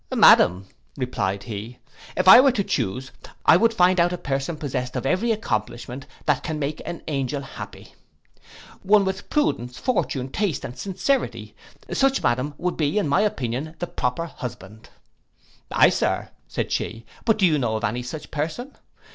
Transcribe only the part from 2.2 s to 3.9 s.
I were to chuse, I would